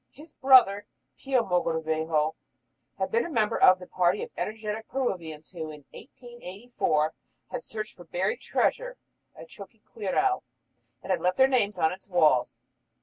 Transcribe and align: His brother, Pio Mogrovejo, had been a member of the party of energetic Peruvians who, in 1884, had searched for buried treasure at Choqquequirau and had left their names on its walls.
His 0.09 0.33
brother, 0.33 0.87
Pio 1.19 1.43
Mogrovejo, 1.43 2.33
had 2.97 3.11
been 3.11 3.23
a 3.23 3.29
member 3.29 3.55
of 3.61 3.77
the 3.77 3.85
party 3.85 4.23
of 4.23 4.31
energetic 4.35 4.87
Peruvians 4.87 5.51
who, 5.51 5.69
in 5.69 5.85
1884, 5.93 7.13
had 7.51 7.63
searched 7.63 7.97
for 7.97 8.05
buried 8.05 8.39
treasure 8.41 8.97
at 9.35 9.49
Choqquequirau 9.49 10.41
and 11.03 11.11
had 11.11 11.21
left 11.21 11.37
their 11.37 11.47
names 11.47 11.77
on 11.77 11.91
its 11.93 12.09
walls. 12.09 12.57